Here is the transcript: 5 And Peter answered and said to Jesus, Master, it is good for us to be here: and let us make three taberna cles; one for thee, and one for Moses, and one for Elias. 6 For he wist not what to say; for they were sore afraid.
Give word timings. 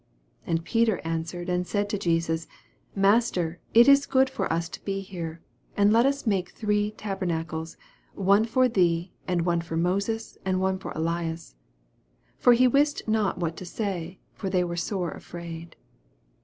5 0.45 0.49
And 0.49 0.65
Peter 0.65 0.97
answered 1.03 1.47
and 1.47 1.67
said 1.67 1.87
to 1.91 1.97
Jesus, 1.99 2.47
Master, 2.95 3.59
it 3.75 3.87
is 3.87 4.07
good 4.07 4.31
for 4.31 4.51
us 4.51 4.67
to 4.69 4.83
be 4.83 5.01
here: 5.01 5.43
and 5.77 5.93
let 5.93 6.07
us 6.07 6.25
make 6.25 6.49
three 6.49 6.91
taberna 6.93 7.45
cles; 7.45 7.75
one 8.15 8.45
for 8.45 8.67
thee, 8.67 9.11
and 9.27 9.45
one 9.45 9.61
for 9.61 9.77
Moses, 9.77 10.39
and 10.43 10.59
one 10.59 10.79
for 10.79 10.91
Elias. 10.95 11.55
6 12.37 12.37
For 12.43 12.53
he 12.53 12.67
wist 12.67 13.03
not 13.07 13.37
what 13.37 13.55
to 13.57 13.63
say; 13.65 14.17
for 14.33 14.49
they 14.49 14.63
were 14.63 14.75
sore 14.75 15.11
afraid. 15.11 15.75